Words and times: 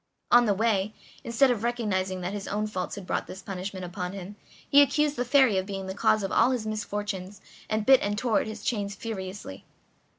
On 0.31 0.47
the 0.47 0.55
way, 0.55 0.95
instead 1.23 1.51
of 1.51 1.63
recognizing 1.63 2.21
that 2.21 2.33
his 2.33 2.47
own 2.47 2.65
faults 2.65 2.95
had 2.95 3.05
brought 3.05 3.27
this 3.27 3.43
punishment 3.43 3.85
upon 3.85 4.13
him, 4.13 4.35
he 4.67 4.81
accused 4.81 5.15
the 5.15 5.23
Fairy 5.23 5.59
of 5.59 5.67
being 5.67 5.85
the 5.85 5.93
cause 5.93 6.23
of 6.23 6.31
all 6.31 6.49
his 6.49 6.65
misfortunes, 6.65 7.39
and 7.69 7.85
bit 7.85 8.01
and 8.01 8.17
tore 8.17 8.41
at 8.41 8.47
his 8.47 8.63
chains 8.63 8.95
furiously. 8.95 9.63